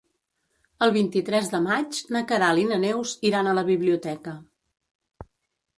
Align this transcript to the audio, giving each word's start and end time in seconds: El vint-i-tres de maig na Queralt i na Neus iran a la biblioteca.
El 0.85 0.93
vint-i-tres 0.95 1.51
de 1.51 1.59
maig 1.65 1.99
na 2.17 2.23
Queralt 2.33 2.63
i 2.63 2.67
na 2.73 2.81
Neus 2.87 3.15
iran 3.33 3.49
a 3.51 3.55
la 3.61 3.67
biblioteca. 3.73 4.35